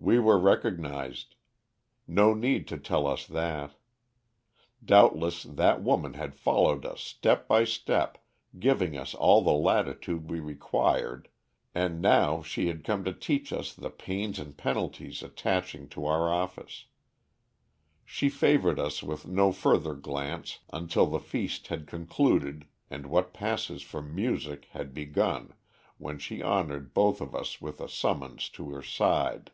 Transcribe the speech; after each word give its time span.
"We 0.00 0.20
were 0.20 0.38
recognized. 0.38 1.34
No 2.06 2.32
need 2.32 2.68
to 2.68 2.78
tell 2.78 3.04
us 3.04 3.26
that. 3.26 3.72
Doubtless 4.84 5.42
that 5.42 5.82
woman 5.82 6.14
had 6.14 6.36
followed 6.36 6.86
us 6.86 7.00
step 7.00 7.48
by 7.48 7.64
step, 7.64 8.16
giving 8.60 8.96
us 8.96 9.12
all 9.16 9.42
the 9.42 9.50
latitude 9.50 10.30
we 10.30 10.38
required, 10.38 11.28
and 11.74 12.00
now 12.00 12.42
she 12.42 12.68
had 12.68 12.84
come 12.84 13.02
to 13.06 13.12
teach 13.12 13.52
us 13.52 13.74
the 13.74 13.90
pains 13.90 14.38
and 14.38 14.56
penalties 14.56 15.20
attaching 15.20 15.88
to 15.88 16.06
our 16.06 16.32
office. 16.32 16.84
She 18.04 18.28
favored 18.28 18.78
us 18.78 19.02
with 19.02 19.26
no 19.26 19.50
further 19.50 19.94
glance 19.94 20.60
until 20.72 21.06
the 21.06 21.18
feast 21.18 21.66
had 21.66 21.88
concluded 21.88 22.66
and 22.88 23.04
what 23.08 23.34
passes 23.34 23.82
for 23.82 24.00
music 24.00 24.66
had 24.70 24.94
begun, 24.94 25.54
when 25.98 26.20
she 26.20 26.40
honored 26.40 26.94
both 26.94 27.20
of 27.20 27.34
us 27.34 27.60
with 27.60 27.80
a 27.80 27.88
summons 27.88 28.48
to 28.50 28.70
her 28.70 28.82
side. 28.82 29.50